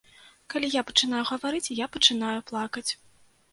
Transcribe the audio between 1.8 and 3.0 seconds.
я пачынаю плакаць.